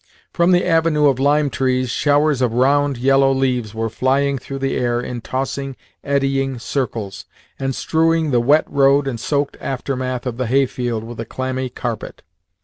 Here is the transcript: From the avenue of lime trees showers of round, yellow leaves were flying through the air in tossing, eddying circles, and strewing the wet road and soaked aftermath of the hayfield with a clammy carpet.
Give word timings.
From 0.33 0.51
the 0.51 0.65
avenue 0.65 1.05
of 1.09 1.19
lime 1.19 1.51
trees 1.51 1.91
showers 1.91 2.41
of 2.41 2.53
round, 2.53 2.97
yellow 2.97 3.31
leaves 3.31 3.75
were 3.75 3.87
flying 3.87 4.39
through 4.39 4.57
the 4.57 4.75
air 4.75 4.99
in 4.99 5.21
tossing, 5.21 5.75
eddying 6.03 6.57
circles, 6.57 7.25
and 7.59 7.75
strewing 7.75 8.31
the 8.31 8.39
wet 8.41 8.65
road 8.67 9.07
and 9.07 9.19
soaked 9.19 9.57
aftermath 9.61 10.25
of 10.25 10.37
the 10.37 10.47
hayfield 10.47 11.03
with 11.03 11.19
a 11.19 11.25
clammy 11.25 11.69
carpet. 11.69 12.23